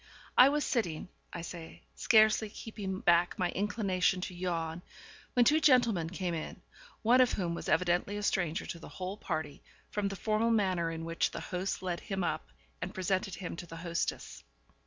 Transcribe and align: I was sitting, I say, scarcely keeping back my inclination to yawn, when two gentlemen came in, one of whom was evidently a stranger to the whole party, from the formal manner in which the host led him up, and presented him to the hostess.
I 0.35 0.49
was 0.49 0.65
sitting, 0.65 1.09
I 1.31 1.41
say, 1.41 1.83
scarcely 1.93 2.49
keeping 2.49 3.01
back 3.01 3.37
my 3.37 3.51
inclination 3.51 4.19
to 4.21 4.33
yawn, 4.33 4.81
when 5.33 5.45
two 5.45 5.59
gentlemen 5.61 6.09
came 6.09 6.33
in, 6.33 6.59
one 7.03 7.21
of 7.21 7.33
whom 7.33 7.53
was 7.53 7.69
evidently 7.69 8.17
a 8.17 8.23
stranger 8.23 8.65
to 8.65 8.79
the 8.79 8.89
whole 8.89 9.15
party, 9.15 9.61
from 9.91 10.07
the 10.07 10.15
formal 10.15 10.49
manner 10.49 10.89
in 10.89 11.05
which 11.05 11.29
the 11.29 11.39
host 11.39 11.83
led 11.83 11.99
him 11.99 12.23
up, 12.23 12.49
and 12.81 12.95
presented 12.95 13.35
him 13.35 13.55
to 13.57 13.67
the 13.67 13.77
hostess. 13.77 14.43